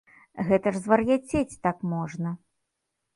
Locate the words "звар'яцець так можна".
0.85-2.29